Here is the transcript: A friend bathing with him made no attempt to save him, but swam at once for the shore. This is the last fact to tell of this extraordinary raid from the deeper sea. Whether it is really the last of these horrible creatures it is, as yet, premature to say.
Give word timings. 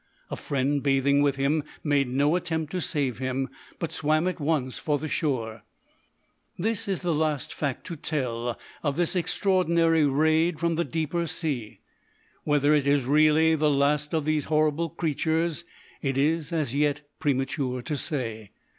A 0.31 0.35
friend 0.35 0.81
bathing 0.81 1.21
with 1.21 1.35
him 1.35 1.63
made 1.83 2.07
no 2.07 2.35
attempt 2.35 2.71
to 2.71 2.81
save 2.81 3.19
him, 3.19 3.49
but 3.77 3.91
swam 3.91 4.27
at 4.27 4.39
once 4.39 4.79
for 4.79 4.97
the 4.97 5.07
shore. 5.07 5.63
This 6.57 6.87
is 6.87 7.03
the 7.03 7.13
last 7.13 7.53
fact 7.53 7.85
to 7.85 7.95
tell 7.95 8.57
of 8.81 8.97
this 8.97 9.15
extraordinary 9.15 10.03
raid 10.07 10.59
from 10.59 10.73
the 10.73 10.83
deeper 10.83 11.27
sea. 11.27 11.81
Whether 12.45 12.73
it 12.73 12.87
is 12.87 13.05
really 13.05 13.53
the 13.53 13.69
last 13.69 14.11
of 14.15 14.25
these 14.25 14.45
horrible 14.45 14.89
creatures 14.89 15.65
it 16.01 16.17
is, 16.17 16.51
as 16.51 16.73
yet, 16.73 17.01
premature 17.19 17.83
to 17.83 17.95
say. 17.95 18.49